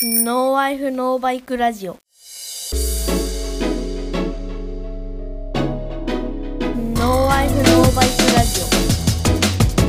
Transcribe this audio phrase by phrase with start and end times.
[0.00, 1.96] No Wife No Bike ラジオ。
[6.94, 8.60] No Wife No Bike ラジ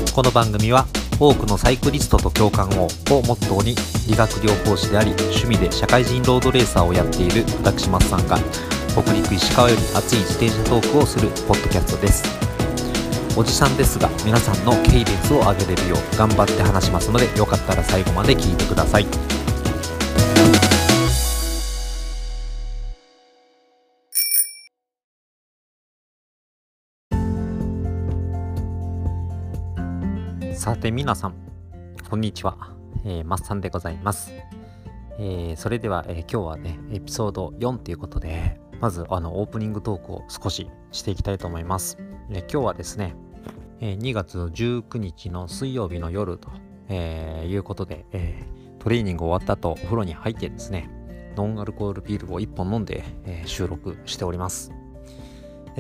[0.10, 0.12] オ。
[0.12, 0.88] この番組は
[1.20, 3.76] 多くのサイクリストと共感ををモットーに
[4.08, 8.40] 理学療法士であり趣味で社会人ロードレーサーをやっている私松さんが
[8.88, 12.24] 北陸石川より熱い自転車トークをするポッドキャストです。
[13.38, 19.06] おじさんですが皆さんのケイデンスを上げれるよう頑張って話しますのでよかったら最後まで聞いてください。
[30.60, 31.36] さて皆さん
[32.10, 34.34] こんにちは、えー、マッサンでございます、
[35.18, 41.98] えーそれでは、えー今日はねエピソード4ということでまずあのオープニングトークを少ししていきたいと思います、
[42.30, 43.16] え今日はですね、
[43.80, 46.50] え2月19日の水曜日の夜と、
[46.90, 48.44] えいうことで、え
[48.80, 50.90] トレーニング終わった後お風呂に入ってですね
[51.38, 54.74] ノンアルコールビールを1本飲んで、え収録しております。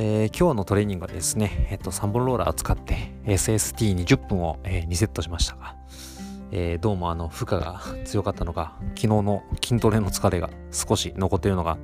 [0.01, 5.75] えー今日のトレーニングはですね、えっと、3本ローラーを使って SST20 分を、えー2セットしましたが、
[6.53, 11.77] えーどうもあの負荷が強かったのか昨日の筋トレの疲れが少し残っているのが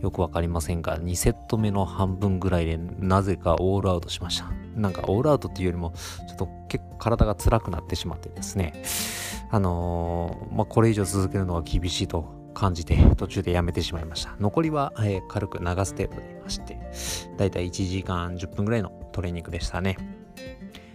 [0.00, 4.50] よくわかりませんが2セット目の半分ぐらいでなぜかオールアウトしました。
[4.74, 5.92] なんかオールアウトっていうよりも
[6.26, 8.82] ちょっと結構体が辛くなってしまってですね。
[9.50, 14.34] あのーまあこれ以上続けるのは厳しいと感じて途中でやめてしまいました。
[14.40, 16.78] 残りは、えー軽く流す程度で走って
[17.36, 19.96] だいたい1時間10分ぐらいのトレーニングでしたね。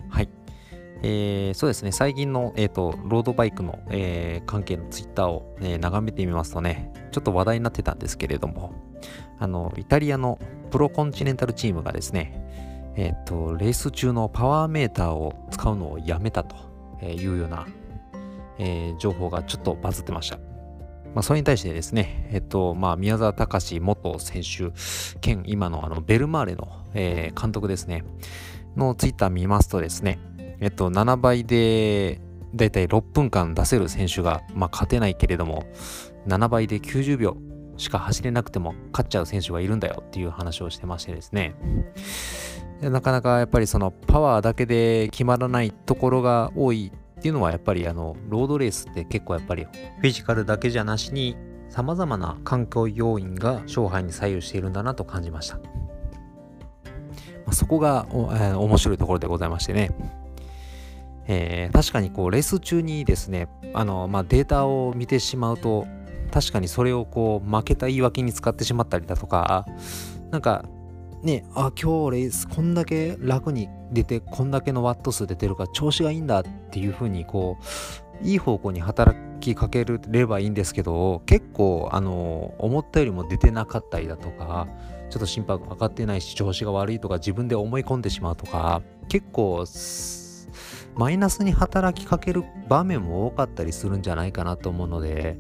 [0.10, 0.30] はい。
[1.04, 1.94] えーそうですね。
[1.94, 8.74] 最近の、えー、とロードバイクの、えー関係のツイッターを、えー眺めてみますとねちょっと話題になってたんですけれども
[9.40, 10.40] あのイタリアの
[10.70, 12.44] プロコンチネンタルチームがですね
[12.98, 16.58] えっ、とレース中のパワーメーターを使うのをやめたと
[17.06, 17.66] いうような、
[18.60, 20.53] えー情報がちょっとバズってました。
[21.14, 24.72] まあ、それに対してですね、えっと、まあ、宮沢隆元選手
[25.20, 28.04] 兼今のあのベルマーレの、えー監督ですね、
[28.76, 30.20] のツイッター見ますとですね、
[30.60, 32.22] えっと、7倍で
[32.56, 35.66] だいたい6分間出せる選手が、まあ、勝てないけれども、
[36.28, 37.38] 7倍で90秒
[37.78, 41.56] しか走れなくても勝っちゃう選手がいるんだよっていう話をしてましてですね、
[42.82, 46.92] なかなかやっぱりそのパワーだけで決まらないところが多い
[47.24, 51.38] っていうのはやっぱりあのロードレースって結構やっぱりフィジカルだけじゃなしに
[51.70, 55.58] 様々な環境要因が勝敗に左右しているんだなと感じました。
[57.54, 59.92] そこが、おえー面白いところでございましてね。
[61.28, 65.88] えー確かにこうレース中にですねあの、まあ、データを見てしまうと
[66.30, 69.66] 確かにそれをこう負けた言い訳に使ってしまったりだとか
[70.30, 70.66] なんか
[71.24, 77.58] ねあ今日レースこんだけ楽に出てこんだけのワット数出てるから調子がいいんだっていう風にこ
[78.22, 84.68] ういい方向に働きかければいいんですけど結構あの思ったよりも出てなかったりだとか
[85.10, 89.66] ちょっと心拍上がってないし調子が悪いとか自分で思い込んでしまうとか結構
[90.96, 95.38] マイナスに働きかける場面も多かったりするんじゃないかなと思うので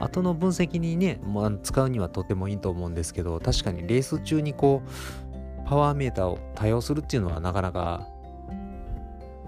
[0.00, 8.08] 後の分析にね、まあ、使うにはとてもいいと思うんですけど確かにレース中にこうパワーメーターを多用するっていうのはなかなか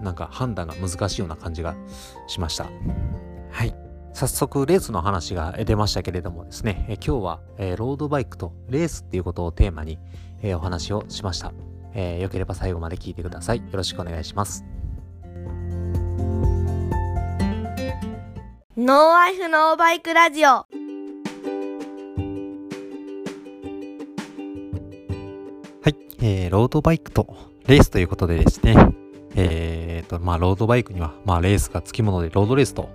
[0.01, 1.75] なんか判断が難しいような感じが
[2.27, 2.69] しました。
[3.51, 3.73] はい。
[4.13, 9.97] 早速レースの話が出ましたけれどもですねえ今日は、えーロードバイクとレースっていうことをテーマに、
[10.41, 11.51] えお話をしました、
[11.93, 13.57] えーよければ最後まで聞いてください。
[13.57, 14.82] よろしくお願いします。
[18.85, 20.49] ノーワイフノーバイクラジオ。
[20.49, 20.65] は
[25.85, 27.33] い、えー、ロードバイクと
[27.65, 28.75] レースということでですね、
[29.35, 32.89] えーと、まあ、ロードバイクには、まあ、レースがつきもので、ロードレースと、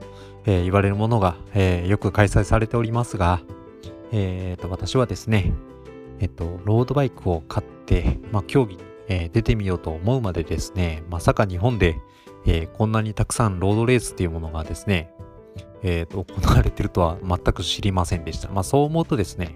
[0.45, 3.41] えー言われるものが、えーよく開催されておりますが、
[4.13, 5.55] えーと、私はですね、
[6.21, 11.97] えっと、ロードバイクを買って、まあ、競技に、えー出てみようと思うまでですね、まさか日本で、
[12.45, 15.15] えーこんなにたくさんロードレースっていうものがですね、
[15.83, 18.49] えーと、行われてるとは全く知りませんでした。
[18.51, 19.55] まあ、そう思うとですね、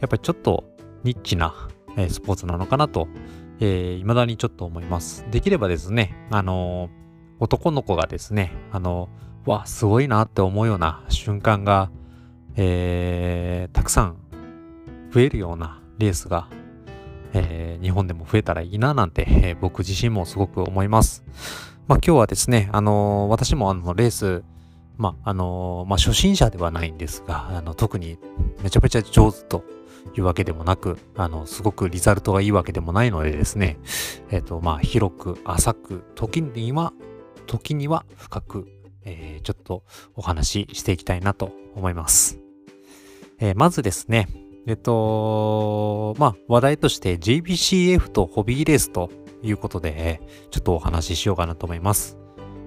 [0.00, 0.64] やっぱりちょっと
[1.04, 3.08] ニッチな、えースポーツなのかなと、
[3.60, 5.26] えー、未だにちょっと思います。
[5.30, 7.02] できればですね、あのー
[7.40, 11.90] 男の子がですね、あのーわ、すごいなって思うような瞬間が、
[12.56, 14.16] えーたくさん
[15.12, 16.48] 増えるようなレースが、
[17.32, 21.24] えー日本でも増えたらいいななんて、えー僕自身もすごく思います。
[21.88, 24.44] まあ今日はですね、あのー私もあのレース、
[25.02, 28.18] まああのまあ初心者ではないんですが、あの特に
[28.62, 29.64] めちゃめちゃ上手と
[30.16, 33.78] いうわけでもなく、あの、すごくリザルトがいいわけでもないのでですね、
[34.30, 36.92] えっ、と、まあ、広く、浅く、時には、
[37.46, 38.68] 時には深く、
[39.04, 39.84] えー、ちょっと
[40.14, 42.38] お話ししていきたいなと思います。
[43.38, 44.28] えー、まずですね、
[44.66, 49.10] えっと、まあ、話題として JBCF とホビーレースと
[49.42, 50.20] いうことで、
[50.50, 52.21] ちょっとお話ししようかなと思います。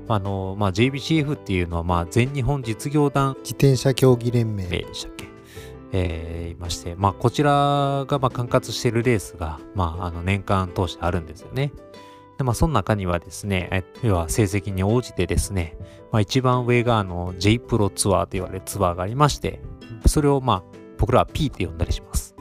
[0.08, 5.26] あの、まあ、JBCF っていうのは、まあ、全日本実業団自転車競技連盟でしたっけ
[5.98, 11.72] えー、いまして、まあ、こちらが、まあ、管轄しているレースが、まあ、あの、年間通してあるんですよね。
[12.38, 15.78] で、まあ、その中にはですね、要は成績に応じてですね、
[16.12, 19.62] まあ、一番上が、あの、J プロツアーと言われるツアーがありまして、
[20.06, 20.64] それを、まあ、
[20.98, 22.35] 僕らは P って呼んだりします。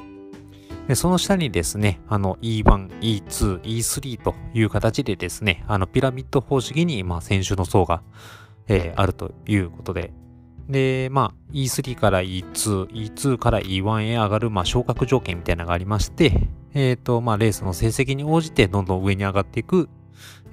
[0.89, 8.03] で、その下にですね、あの E1、E2、E3 という形でですね、あのピラミッド方式に、まあ、選手の層が、
[8.69, 10.13] えー、あるということで、
[10.69, 19.89] で、まあ、E3 から E2、E2 から E1 へ上がる、まあ、昇格条件みたいなのがありまして、えっ、ー、と、まあ、レースの成績に応じてどんどん上に上がっていく、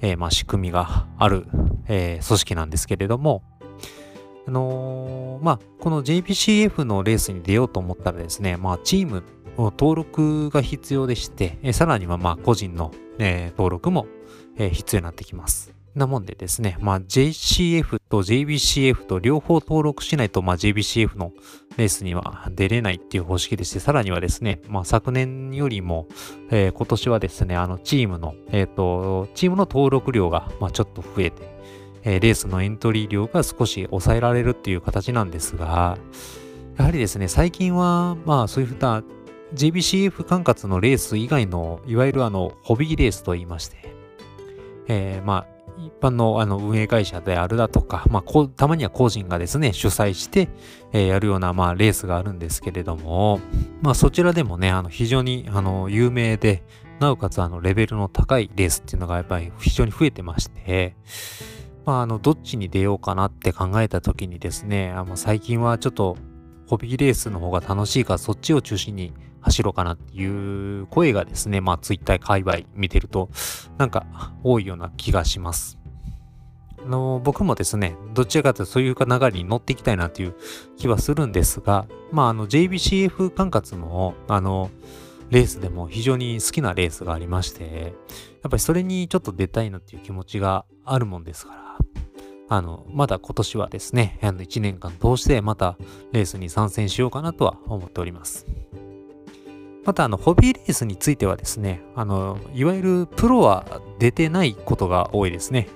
[0.00, 1.46] えー、まあ、仕組みがある、
[1.88, 3.42] えー、組織なんですけれども、
[4.46, 9.22] あのー、まあ、この JPCF のレースに出ようと思ったらですね、まあ、チーム
[9.56, 14.06] 登録が必要でして、さらにはまあ個人の、え登録も、
[14.56, 15.72] 必要になってきます。
[15.94, 21.32] なもんでですね、まあ、JCF と JBCF と両方登録しないと、まあ、JBCF の
[21.76, 26.08] レースには出れないっていう方式でして、さらにはですね、まあ、昨年よりも、
[26.50, 31.42] えー、今年はですね、あの、チームの、えっ、ー、と、チームの登録量が、まあ、ちょっと増えて、
[32.04, 35.98] えー、レースのエントリー量が少し抑えられるっていう形なんですが、
[36.78, 39.02] やはりですね、最近は、まあ、そういうふうな
[39.54, 43.94] JBCF 管轄のレース以外の、いわゆるあの、ホビーレースと言いまして、
[44.88, 50.48] えー、まあ、一般のあの運営会社であるだとか、まあ、たまには個人がですね、主催して、
[50.92, 53.40] えー、やるような、まあ、レースがあるんですけれども、
[53.80, 56.62] まあ、そちらでもね、あの、非常に、あの、有名で、
[57.00, 60.94] なおかつ、あの、レベルの高いレースっていうのが、やっぱり非常に増えてまして、
[61.84, 66.16] まあ、あの、どっちに出ようかなって考えた時にですね、あの、最近はちょっと、
[66.68, 69.12] ホビーレースの方が楽しいから、そっちを中心に
[69.42, 73.28] 走ろうかなっていう声がですね、まあツイッター界隈見てると、
[73.78, 74.06] なんか
[74.42, 75.78] 多いような気がします。
[76.84, 80.34] あの僕もですね、どちらかというとそういう流れに乗っていきたいなという
[80.76, 84.70] 気はするんですが、まああの JBCF 管轄のあの
[85.30, 87.94] レースでも非常に好きなレースがありまして、
[88.42, 91.62] やっぱりそれにちょっと出たいなっていう気持ちがあるもんですから、
[92.48, 95.78] あの、まだ今年はですね、あの1年間通してまた
[96.12, 98.46] レースに参戦しようかなとは思っております。
[99.84, 105.68] また、あの、ホビーレースについてはですね、あの、いわゆるプロは出てないことが多いですね。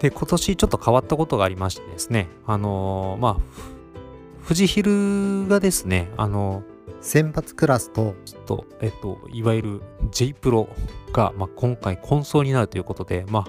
[0.00, 6.62] で、今年ちょっと変わったことがありましてですね、あの、まあ、富士ヒルがですね、あの、
[7.00, 10.68] 選抜クラスと、ちょっと、えっと、いわゆる J プロ
[11.12, 13.44] が、まあ、今回混走になるということで、まあ、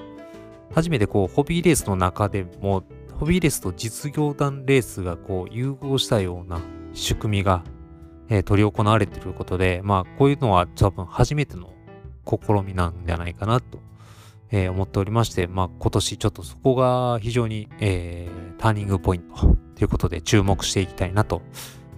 [0.74, 2.84] 初めてこう、ホビーレースの中でも、
[3.20, 6.60] ホビーレースと実業団レースがこう、融合したような
[6.94, 7.64] 仕組みが
[8.30, 11.74] えー、取り行われていることで、まあ、こういうのは多分初めての
[12.26, 13.80] 試みなんじゃないかなと、
[14.52, 21.42] えー、思っておりまして、まあ、今年ちょっとそこが非常に、えー、ターニングポイントということで注目していきたいなと、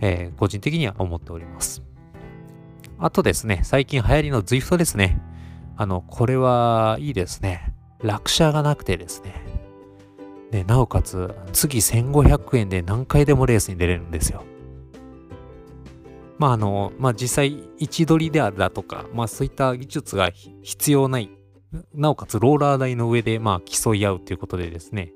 [0.02, 1.84] え個人的には思っております。
[3.00, 5.22] あとですね、最近流行りの ZWIFT ですね。
[5.76, 7.74] あの、これはいいですね。
[8.02, 9.36] 落車がなくてですね。
[10.52, 14.44] で、なおかつ、次1500円で何回でもレースに出れるんですよ。
[16.38, 20.31] まああの、まあ実際位置取りであるだとか、まあそういった技術が
[20.62, 21.30] 必要ない、
[21.94, 25.14] なおかつローラー台の上でまあ競い合うということでですね、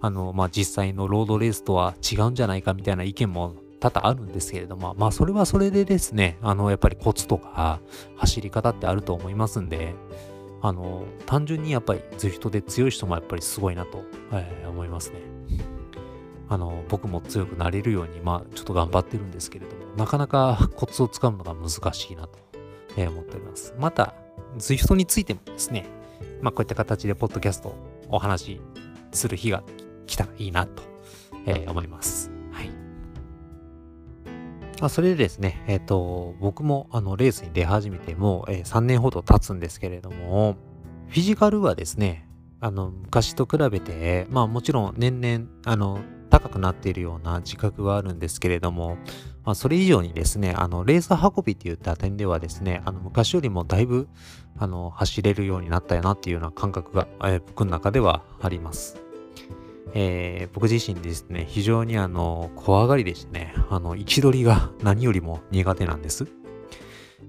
[0.00, 7.80] あの、まあ実際のロードレースとは違うんじゃないかみたいな意見も多々あるんですけれども、まあそれはそれでですね、あのやっぱりコツとか
[8.16, 9.94] 走り方ってあると思いますんで、
[10.60, 14.02] あの、単純にやっぱり ZWIFT で強い人もやっぱりすごいなと、
[14.32, 15.20] えー、思いますね。
[16.48, 22.38] あの、僕も強くなれるように、まあ、ちょっと頑張ってるんですけれども、なかなかコツをつかむのが難しいなと、
[22.96, 23.74] 思っております。
[23.78, 24.14] また、
[24.56, 25.86] ZWIFT についてもですね、
[26.40, 27.74] まあ、こういった形でポッドキャスト
[28.08, 28.60] お話し
[29.12, 29.64] する日が
[30.06, 30.84] 来たらいいなと、
[31.46, 32.30] え、思います。
[32.52, 32.70] はい。
[34.80, 40.56] あそれでですね、えっ、ー、と、僕もあのレースに出始めてもう、え、3年ほど経つんですけれども、
[41.08, 42.28] フィジカルはですね、
[42.60, 45.98] あの、昔と比べて、まあもちろん年々、あの、
[46.30, 48.98] 高くなっているような自覚はあるんですけれども、
[49.48, 54.06] まあ、それ以上にですね、あの、レース運びっていった点ではですね、あの、昔よりもだいぶ、
[54.58, 59.00] あの、走れるようになったよなっていうような感覚が、えー、僕の中ではあります。
[59.94, 66.26] えー、僕自身ですね、非常にあの、怖がりでしてね、あの、位置取りが 何よりも苦手なんです。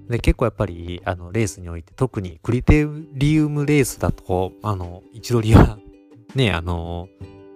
[0.10, 5.80] で、結構やっぱり、あの、レースにおいて、特にクリテリウムレースだと、あの、位置取りが
[6.36, 7.08] ね、あの、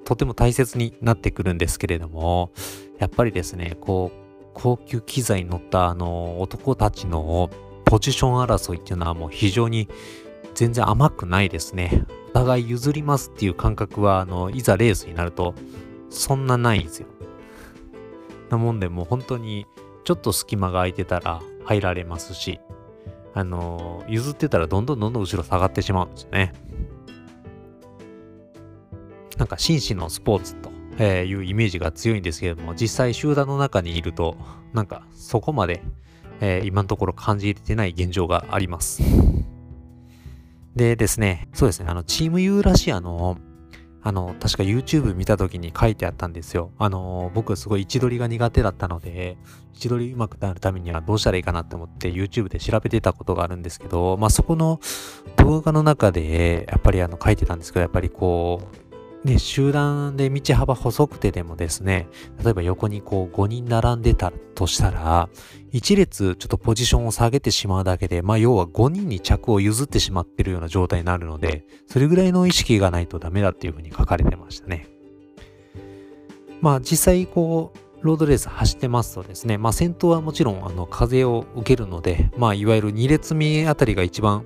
[0.06, 2.54] とても大切になってくるんですけれども、
[3.00, 4.23] やっぱりですね、こう、
[4.54, 7.50] 高級機材に乗ったあの男たちの
[7.86, 9.88] ポジション争いっていうのはもう非常に
[10.56, 12.06] 全然甘くないですね。
[12.30, 15.54] お互い譲りますっていう感覚は、あの、いざレースになると、
[16.10, 17.08] そんなないんですよ。
[18.50, 19.68] なもんで、もう本当に、
[20.04, 22.60] ちょっと隙間が空いてたら入られますし、
[23.34, 26.54] あの、譲ってたらどんどんどんどん後ろ下がってしまうんですよね。
[29.38, 34.38] なんか紳士のスポーツとえー、いうイメージが強いんですけれども、実際集団の中にいると、
[34.74, 35.84] なんかそこまで、
[36.42, 39.02] えー、今のところ感じれてない現状があります。
[40.76, 43.38] でですね、そうですね、あの、チームユーラシアの、
[44.02, 46.72] あの、確か YouTube 見た時に書いてあったんですよ。
[46.78, 49.38] あの、僕すごい位置取りが苦手だったので、
[49.74, 54.80] 位置取り上手くなるためにはどうしたらいいかなって思って YouTube で調べてたことがあるんですけど、まあそこの
[55.38, 58.76] 動画の中で、やっぱりあの書いてたんですけど、やっぱりこう、
[59.24, 62.08] ね、集団で道幅細くてでもですね、
[62.44, 65.30] 例えば横にこう5人並んでたとしたら、
[65.72, 74.88] 1列ちょっとポジションを下げてしまうだけで、まあ要は5人に着を譲ってしまってるような状態になるので、それぐらいの意識がないとダメだっていうふうに書かれてましたね。
[76.60, 84.46] まあ実際こう、ロードレース走ってますとですね、まあ先頭はもちろんあの風を受けるので、まあいわゆる2列目あたりが一番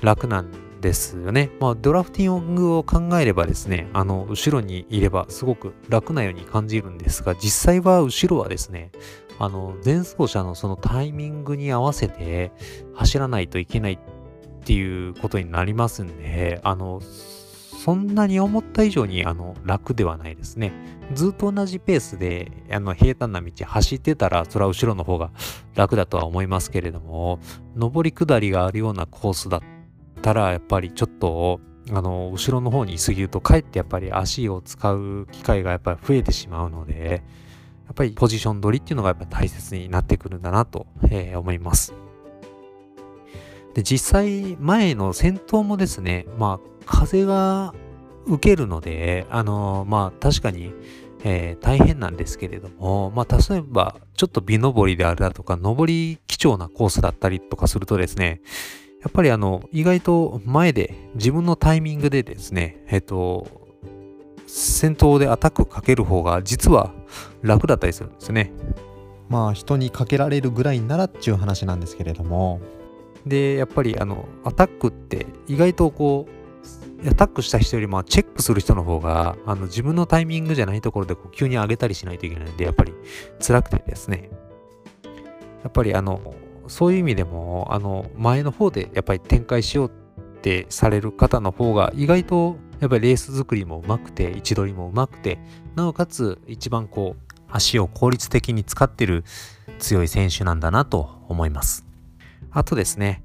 [0.00, 0.52] 楽なん
[0.84, 1.50] ですよね。
[1.60, 8.92] まあ、ドラフティングを考えればですね、あの、後ろにいればすごく楽なように感じるんですが、実際は後ろはですね、
[9.38, 12.52] あの、前走者のそのタイミングに合わせて
[12.94, 13.98] 走らないといけないっ
[14.64, 20.72] ていうことになりますんで、あの、そんなに思った以上にあの楽ではないですね。
[21.12, 25.30] ずっと同じペースであの平坦な道走ってたら、それは後ろの方が
[25.74, 27.40] 楽だとは思いますけれども、
[27.74, 29.60] 上り下りがあるようなコースだっ
[30.24, 37.22] たら、やっぱりちょっと、あの、後ろの方にいすぎると、かえってやっぱり足を使う機会がやっぱり増えてしまうので、
[37.84, 41.92] やっぱりポジション取りっていうのがやっぱ大切になってくるんだなと、えー、思います。
[43.74, 47.74] で、実際、前の先頭もですね、まあ、風が
[48.26, 50.72] 受けるので、あの、まあ、確かに、
[51.22, 58.40] えー、大変なんですけれども、まあ、例えば、ちょっと美登りであるだとか、登り貴重なコースだったりとかするとですね、
[59.04, 63.46] やっぱりあの、意外と前で自分のタイミングでですね、えっと、
[64.46, 66.90] 先頭でアタックかける方が実は
[67.42, 68.50] 楽だったりするんですね。
[69.28, 72.60] まあ人にかけられるぐらいならっていう話なんですけれども。
[73.26, 76.26] で、やっぱりあの、アタックって意外とこ
[77.02, 82.94] う、アタックした人よりもチェックする人の方が、あの自分のタイミングじゃないところでこう急に上げたりしないといけないんで、やっぱり
[83.46, 84.30] 辛くてですね。
[85.62, 86.34] やっぱりあの、
[86.68, 95.38] そういう意味でも、あの、前の方でやっぱり展開しようってされる方の方が、意外とやっぱりレース作りもうまくて、位置取りもうまくて、
[95.74, 99.24] なおかつ一番こう、足を効率的に使ってる
[99.78, 101.86] 強い選手なんだなと思います。
[102.50, 103.22] あとですね、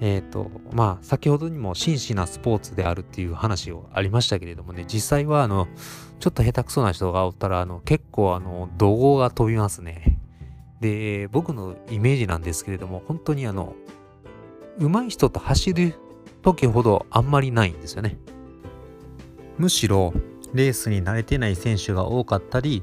[0.00, 5.68] えっ、ー、と、まあ、先ほどにも真摯なスポーツであるっていう話をありましたけれどもね、実際はあの、
[6.18, 10.18] ちょっと下手くそな人がおったら、あの、結構あの、怒号が飛びますね。
[10.82, 13.74] で、僕のイメージなんですけれども、本当にあの、
[14.78, 15.94] 上手い人と走る
[16.42, 18.18] 時ほどあんまりないんですよね。
[19.58, 20.12] むしろ、
[20.52, 22.82] レースに慣れてない選手が多かったり、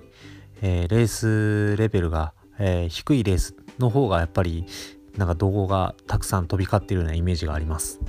[0.62, 4.66] えー、レースレベルが、えー、低いレースの方がやっぱり
[5.18, 8.00] なんか動画がたくさん飛び交っているようなイメージがあります。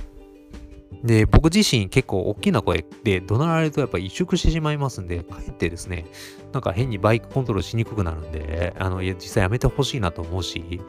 [1.03, 6.05] で、僕自身結構大きな声で怒鳴られるとやっぱ萎縮してしまいますんで、かえってですね、
[6.53, 10.81] なんか変にバイクコントロールしにくくなるんで、あの、実際やめてほしいなと思うし、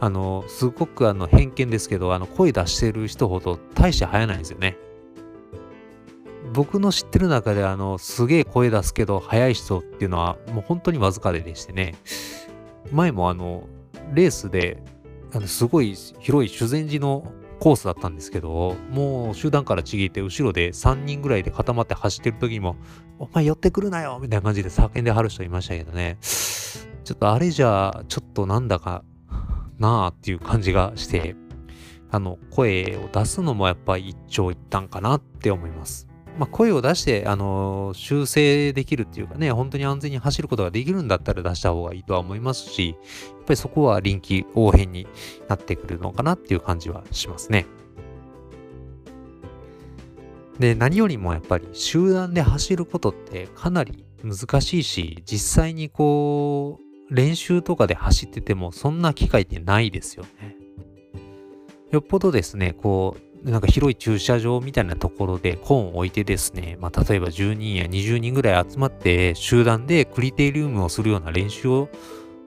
[0.00, 4.76] あの、すごくあの偏見ですけど、あの、声出してる人ほど大して速ないんですよね。
[6.52, 11.94] 僕の知ってる中で、あの、すげえ声出すけど速い人っていうのは、もう本当にわずかででしてね、
[12.92, 13.64] 前もあの、
[14.12, 14.82] レースで、
[15.32, 22.76] あのすごい広い修善寺のコースだったんですけど、もう集団からちぎって後ろで3人ぐらいで固まって走ってる時にも、
[23.18, 26.18] お前寄ってくるなよみたいな感じで叫んではる人いましたけどね。
[26.20, 29.04] ちょっとあれじゃ、ちょっとなんだか
[29.78, 31.36] なあっていう感じがして、
[32.10, 36.08] あの、声を出すのもやっぱり一長一短かなって思います。
[36.38, 42.94] まあ、声を出して、あの、修正できるっていうかね、本当に安全に走ることができるんだったら出した方がいいとは思いますし、や
[43.42, 45.06] っぱりそこは臨機応変に
[45.48, 47.66] なってくるのかなっていう感じはしますね。
[50.58, 60.56] で、何よりもやっぱり集団で走ることってかなり難しいし、実際にこう、練習とかで走っててもそんな機会ってないですよね。
[61.90, 71.90] よっぽどですね、こう、なんか広い駐車場みたいなところでコーンを置いてですね、まあ、例えば10人や20人ぐらい集まって集団でクリテリウムをするような練習を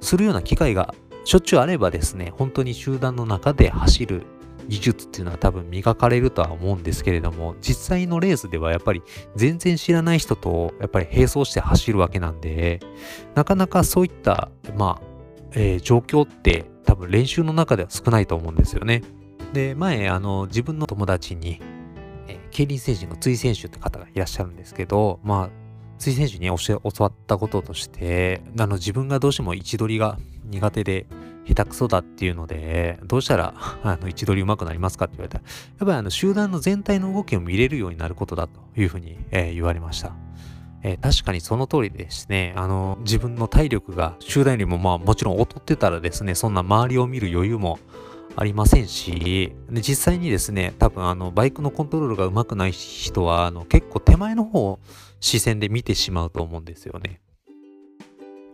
[0.02, 4.24] するような機会がしょっちゅうあればですね、本当に集団の中で走る
[4.68, 9.02] 技術っていうのは多分磨かれるとは思うんですけれども、実際のレースではやっぱり
[9.36, 12.80] 全然知らない人とやっぱり並走して走るわけなんで、
[13.36, 15.08] なかなかそういった、まあ、
[15.54, 19.04] えー、状況って多分練習の中では少ないと思うんですよね。
[19.54, 21.62] で、前、あの、自分の友達に、
[22.28, 25.50] えー、競輪選手の追選手って方がいらっしゃるんですけど、まあ、
[25.98, 31.08] 追選手に教わったこととして、あの、自分がどうしても位置取りが苦手で
[31.48, 40.14] 下手くそだっていうので、どうしたらあの位置取り上手くなりますかって言われたら、やっぱりあの集団の全体の動きを見れるようになることだというふうに、えー、言われました。
[40.84, 47.80] えー、確かにその通りですね、あの、自分の体力が集団よりもまあもちろん劣ってたらですね、そんな周りを見る余裕も
[48.36, 54.80] ありませんし、で実際にですね、多分あの、バイクのコントロールがうまくない人は、あの、結構手前の方を
[55.20, 57.22] 視線で見てしまうと思うんですよね。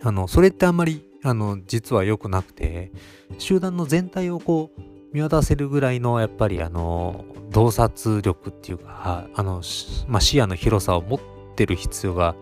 [0.01, 2.91] あの、それってあんまりあの、実は良くなくて、
[3.37, 4.81] 集団の全体をこう、
[5.13, 9.61] 見渡せるぐらいの、やっぱりあの、洞察力っていうか、あの、
[10.07, 11.19] まあ、視野の広さを持っ
[11.55, 12.35] てる必要が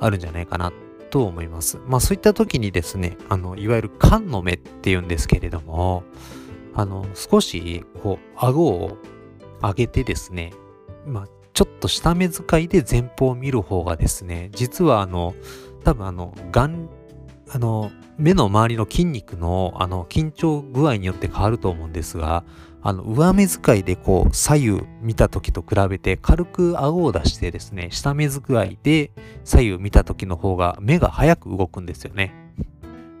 [0.00, 0.72] あるんじゃないかな
[1.10, 1.78] と思います。
[1.86, 6.04] まあ、そういった時にですね、あの、いわゆる缶の目っていうんですけれども、
[6.74, 8.96] あの、少し、こう、顎を
[9.60, 10.52] 上げてですね、
[11.06, 15.34] まあ、ちょっと下目遣いで前方を見る方がですね、実はあの、
[15.84, 16.88] 多分あの、眼、
[17.54, 22.44] あの、目の周りの筋肉のあの緊張具合によって変わると思うんですが、
[22.82, 28.40] あの上目遣いでこう左右見た時と比べて軽く顎を出してですね、下目遣
[28.70, 29.12] いで
[29.44, 32.34] 左右見た時の方が目が早く動くんですよね。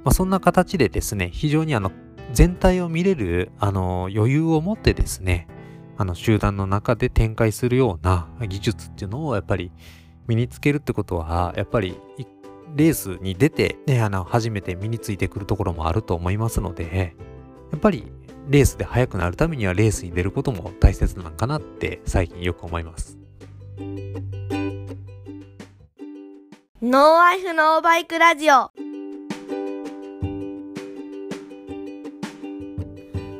[0.04, 1.92] まあ、そんな形でですね、非常にあの
[2.32, 5.46] 全体を見れるあの余裕を持ってですね、
[5.98, 9.70] あの集団の中で展開するような技術っていうのをやっぱり
[10.26, 12.26] 身につけるってことは、やっぱり一
[12.74, 17.14] レースに出て、ね、あの、初めて身についてくるところもあると思いますので、
[17.70, 18.10] やっぱり
[18.48, 23.18] レースで速くなるためにはレースに出ることも大切なのかなって最近よく思います。
[26.82, 28.72] ノーワイフノーバイクラジオ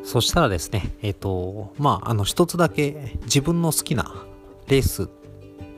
[0.04, 4.26] そしたらですね、えっ、ー、と、まあ、あの、一つだけ自分の好きな
[4.68, 5.08] レース、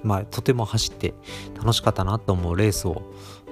[0.04, 1.14] まあ、とても走って
[1.56, 3.02] 楽しかったなと思うレースを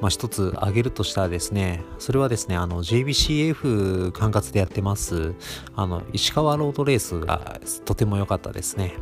[0.03, 5.35] まあ、一つ挙げるとしたらですね、それはですね、あの JBCF 管轄でやってます、
[5.77, 8.95] あの石川ロードレースがとても良かったですね。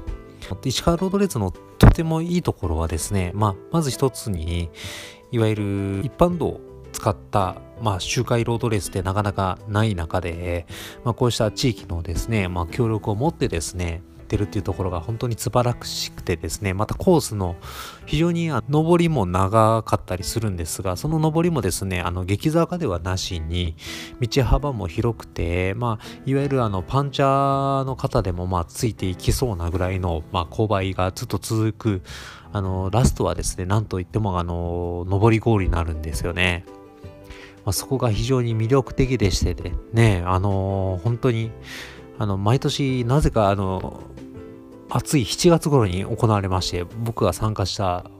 [0.63, 4.69] 石川ロードレースのとてもいいところはですね、まあ、まず一つに、
[5.33, 5.63] いわゆる
[6.05, 6.61] 一般道を
[6.93, 10.67] 使った、まあ、周回ロードレースってなかなかない中で、
[11.05, 17.57] まあ、こうした地域のですね、まあ、協力を持ってですね、ってるっていうところが本当に素晴らしくてですね、またコースの
[18.07, 23.75] 非常に上りも長かったりするんですが、その上りもですね、あの激坂ではなしに、
[24.21, 32.03] 道幅も広くて、まあ、いわゆるあのパンチャーの方でもまあついていきそうなぐらいの、まあ、勾配がずっと続く、
[32.53, 36.65] あの、ラストはですね、なんといってもあの、上りゴールになるんですよね。
[37.65, 41.51] まあ、そこが非常に魅力的でしてね、あのー、本当に、
[42.21, 44.03] あの、毎年、なぜか、あの、
[44.91, 48.11] 暑い7月頃に行われまして、僕が参加した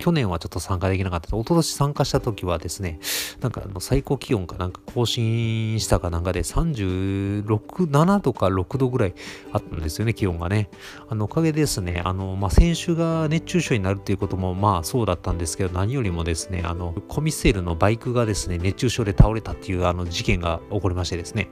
[0.00, 1.28] 去年はちょっと参加できなかった。
[1.28, 2.98] 一昨年参加した時はですね、
[3.40, 7.44] なんかあの最高気温かなんか更新したかなんかで36、
[7.86, 9.14] 7度か6度ぐらい
[9.52, 10.70] あったんですよね、気温がね。
[11.10, 21.50] あのおかげですね、あの、まあ、選手が熱中症になるっていうこともまあそうだったんですけど、何よりもですね、あの、コミセールのバイクがですね、熱中症で倒れたっていうあの事件が起こりましてですね。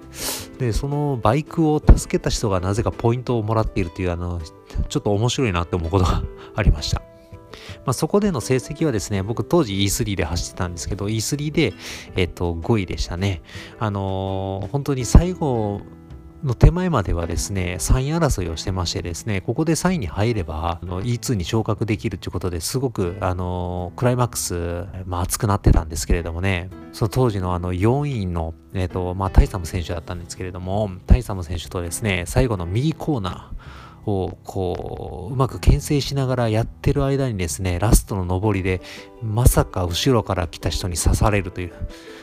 [0.59, 4.41] で、そのバイクを助けた人がなぜかポイントをもらっているというあの、
[4.89, 6.23] ちょっと面白いなって思うことが
[6.55, 7.08] ありました。
[7.85, 11.75] まあ、そこでの成績はですね、僕当時 E3 で走ってたんですけど、E3 で、
[12.17, 13.43] えっと、5位でしたね。
[13.79, 15.81] あのー、本当に最後
[16.45, 38.81] の手前まではですね、3位争いをしてましてですね、ここで3位に入れば、あの E2 に昇格できるということですごく、あのクライマックス、まあ、熱くなってたんですけれどもね、その当時のあの4位の、えっ、と、まあ、タイサム選手だったんですけれども、タイサム選手とですね、最後の右コーナー、をこううまく牽制しながらやってる間にですねラストの上りで
[39.23, 41.73] まさか後ろから来た人に刺されるという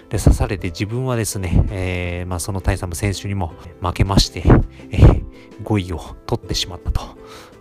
[0.09, 4.43] で刺されて自分はですね、えー、まあ、そのタイサム選手にも負けまして、
[4.91, 5.23] えー、
[5.63, 7.01] 5位を取ってしまったと、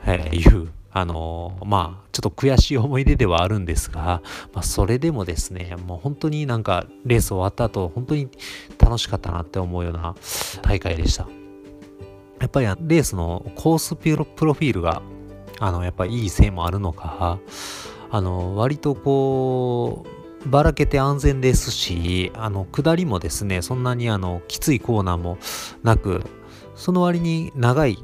[0.07, 8.29] えいう、あの、まあ、ちょっと悔しい思い出ではあるんですが、まあ、それでもですね、もう本当になんかレース終わった後、本当に
[8.79, 10.15] 楽しかったなって思うような
[10.63, 11.44] 大会でした。
[12.45, 15.01] やっぱりレースのコースプロフィールが、
[15.61, 17.39] あの、やっぱりいいせいもあるのか、
[18.11, 20.05] あの、割とこ
[20.45, 25.39] う、ばらけて安全ですし、あの、下りもですね、そんなにあの、きついコーナーも
[25.83, 26.23] なく、
[26.75, 27.97] その割に長い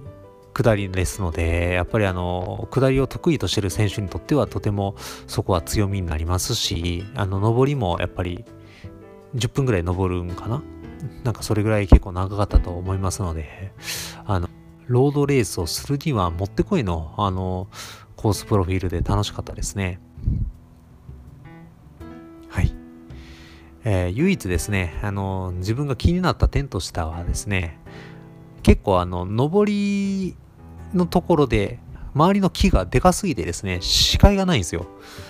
[0.54, 4.94] 下りですので、やっぱりあの、下りを得意としてる選手にとってはとても
[5.26, 8.46] そこは強みになりますし、あの、上りもやっぱり
[9.34, 10.62] 10分ぐらい登るんかな
[11.24, 13.72] なんかそれぐらい結構長かったと思いますので、
[14.24, 14.48] あの、
[14.86, 17.68] ロードレースをするにはもってこいの、あの、
[18.16, 20.00] コースプロフィールで楽しかったですね。
[22.48, 22.74] はい。
[23.84, 27.78] えー、唯一ですね、あの、自分が気になった点としてはですね、
[28.62, 30.36] 結構あの、上り
[30.92, 31.78] のところで、
[32.14, 34.86] 周りの木がでかすぎてですね、視界がないんですよ。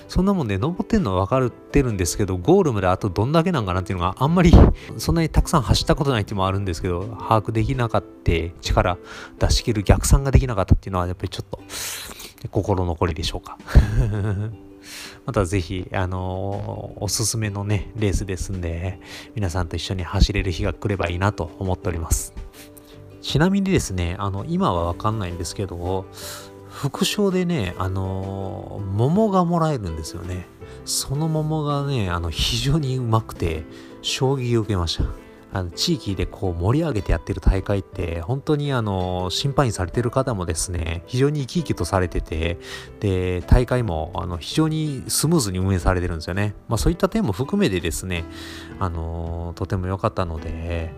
[0.09, 4.53] そんなもんで、ね、登ってんのは分かってるんですけど、ゴールまであとどんだけなんかなっていうのがあんまり、
[4.99, 8.11] そんなにたくさん走ったことないっていうのもあるんですけど、把握できなかった、
[8.61, 8.99] 力
[9.39, 11.61] 出し切る逆算ができなかったっていうのは、やっぱりちょっと、
[12.51, 13.59] 心残りでしょうか。
[15.27, 19.01] またぜひ、あのー、おすすめのね、レースですんで、
[19.35, 22.35] 皆さんと一緒に走れる日が来ればいいなと思っております。
[23.21, 26.07] ちなみにですね、あの、今はわかんないんですけど、
[26.81, 30.47] 副賞でね、あの、桃がもらえるんですよね。
[30.87, 33.65] その桃がね、あの、非常にうまくて、
[34.01, 35.05] 衝撃を受けました。
[35.53, 42.61] あの地域でこう盛り上げてやってる大会って本当にあの審判員されてる方もですね非常に生き生きとされてて
[43.01, 48.27] で大会もあの非常にスムーズに運営されてるんですよねまあそういった点も含めてですね
[48.79, 50.93] あのとても良かったので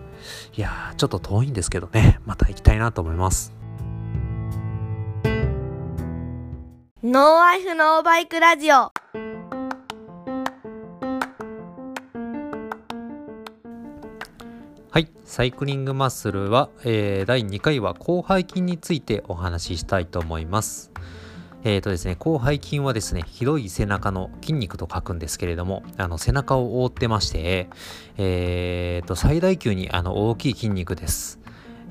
[0.55, 3.62] いやちょっと遠いんですけどねまた行きたいなと思います
[7.05, 8.93] ノーアイフノーバイクラジオは
[14.95, 20.93] い、サイクリングマッスルは、えー、第2回は広背筋についてお話ししたいと思います。
[21.65, 27.67] えーとですね、広背筋はですね、広い背中の筋肉と書くんですけれども、あの背中を覆ってまして、
[28.17, 31.41] えーと、最大級にあの大きい筋肉です。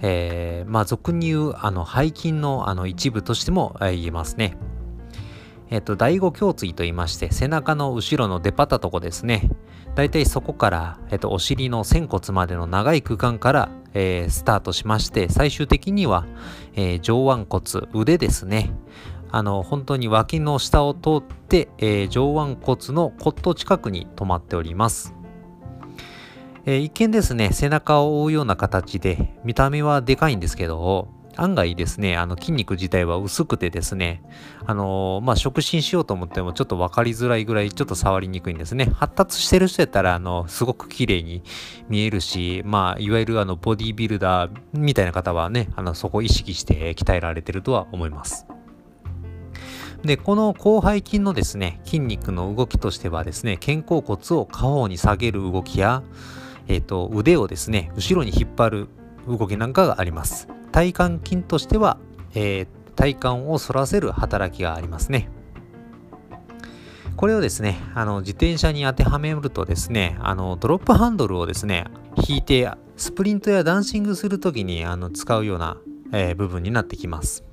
[0.01, 4.57] えー、まあ俗に言うあの背筋のあの一部としても言えますね。
[5.72, 9.48] えっ、と、第五胸椎と言いまして、背中の後ろの出っ張ったとこですね。
[9.94, 16.26] だいたいそこから、えっ、と、お尻の仙骨までの長い区間から、えー、スタートしまして、最終的には、
[16.76, 18.70] え、上腕骨、腕ですね。
[19.30, 25.14] あの、本当に脇の下を通って、え、上腕骨の骨頭近くに止まっております。
[26.66, 34.22] え一見ですね、背中を覆うような形で、見た目はでかいんですけど、案外ですね、あの筋肉自体は薄くてですね、
[34.66, 38.90] あのー、まあ、触診しようと思ってもちょっと分かりづらいぐらいちょっと触りにくいんですね。
[38.94, 41.42] 発達してる人やったら、あの、すごく綺麗に
[41.88, 48.46] 見えるし、まあ、いわゆるあの、ボディビルダーみたいな方はね、あの、そこを意識して鍛えられてるとは思います。
[50.04, 56.02] で、この広背筋のですね、筋肉の動きとしてはですね、肩甲骨を下方に下げる動きや、
[56.68, 58.88] えっ、ー、と、腕をですね、後ろに引っ張る
[59.28, 60.48] 動きなんかがあります。
[60.72, 61.98] 体幹筋としては、
[62.35, 65.28] えー、体幹を反らせる働きがありますね。
[67.16, 71.85] これをですね、あの自転車に当てはめるとですね、あのドロップハンドルをですね、
[72.26, 75.76] 引いてスプリントやダンシングするときにあの使うような、
[76.12, 77.44] えー、部分になってきます。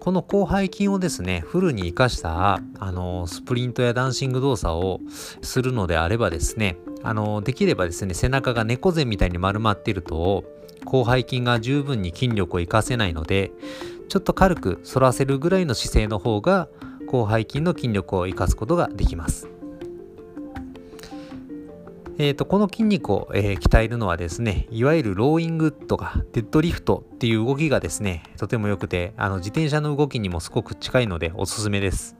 [0.00, 5.00] この広背筋をですね、フルに活かしたあのスプリントやダンシング動作を
[5.42, 10.44] するのであればですね、あのできればですね、背中が猫背みたいに丸まっていると、
[10.86, 13.50] 広背筋が十分に筋力を活かせないので、
[14.08, 16.68] ちょっと軽く反らせるぐらいの姿勢の方が、
[17.10, 19.48] 広背筋の筋力を生かすことができます。
[22.20, 32.17] えーと、この筋肉を、えー、鍛えるのはですね、いわゆるローイングとかデッドリフトっていう動きがですね、とても良くて、あの自転車の動きにもすごく近いのでおすすめです。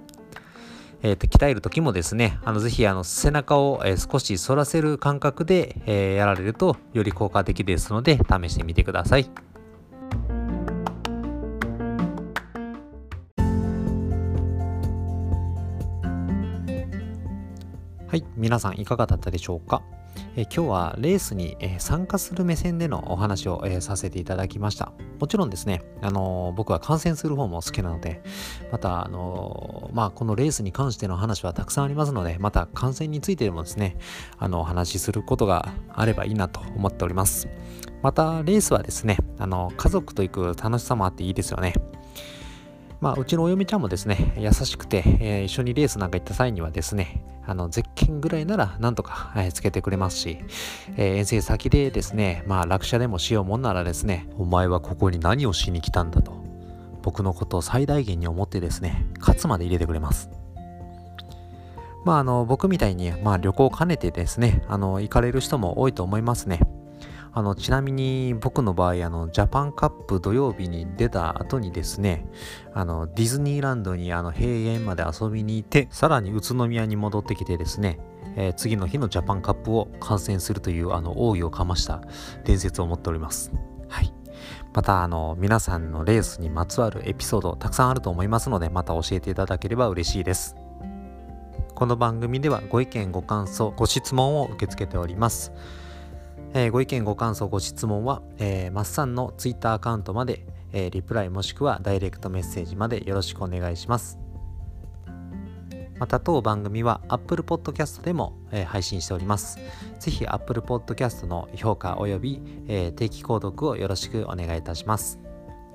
[1.01, 9.31] えー、と鍛える時もですね、あのぜひあの背中を、えー、少し反らせる感覚で、えー、やられるとより効果的ですので試してみてください。
[18.09, 19.83] はい、皆さんいかがだったでしょうか？
[20.41, 24.93] え今日はレースに、え参加する目線でのお話を、えさせていただきました。
[25.19, 28.23] もちろんですね、あの僕は観戦する方も好きなので、
[28.71, 33.97] また、あのまあ、このレースに関しての話はたくさんありますので、また観戦についてでもですね、
[34.39, 37.49] あのお話しすることがあればいいなと思っております。
[38.03, 41.75] また、レースはですね、あの家族と行く楽しさもあっていいですよね。
[43.01, 50.39] まあ、うちのお嫁ちゃんもですね、優しくて、えー、一緒にレースなんか行った際にはですね、あの、ゼッケンぐらいならなんとか、えー、つけてくれますし、
[50.99, 56.33] えー、遠征先でですね、まあ落車でもしようもんならですね、お前はここに何をしに来たんだと、
[57.03, 60.29] 僕のことを最大限に思ってですね、勝つまで入れてくれます。
[62.05, 66.61] まああの、僕みたいに、まあ旅行を兼ねてですね、あの、行かれる人も多いと思いますね。
[67.33, 72.27] あのちなみに僕の場合あのジャパンカップ土曜日に出た後にですね
[72.75, 77.99] あのディズニーランドにあの閉園まで遊びに行ってさらに宇都宮に戻ってきてですね、
[78.37, 82.03] えー、次の日のジャパンカップを観戦するというあの奥義をかました
[82.45, 83.53] 伝説を持っております。
[83.89, 84.13] はい。
[84.75, 90.57] またあの皆さんのレースにまつわるエピソードたくさんあると思いますのでまた教えていただければ嬉しいです。
[91.75, 95.53] この番組ではご意見ご感想ご質問を受け付けております。
[96.55, 104.19] えー、ご意見ご感想ご質問は、えー、マッサンのツイッターアカウントまで、えー、リプライもしくはダイレクトメッセージまでよろしくお願いします。
[105.99, 109.59] また当番組は Apple Podcast でも、えー、配信しております。
[109.99, 115.19] ぜひ Apple Podcast の評価及び、えー、定期購読をよろしくお願いいたします。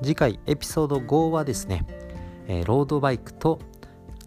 [0.02, 1.86] 次回エピソード5はですね、
[2.48, 3.60] えー、ロードバイクと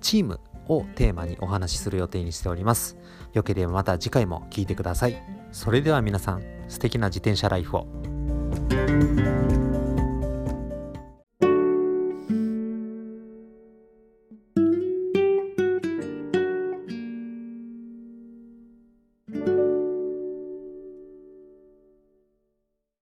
[0.01, 2.97] チームをテーマにお話しする予定にしております。
[3.33, 5.36] よければまた次回も聴いてください。
[5.57, 9.46] それでは皆さん素敵な自転車ライフを。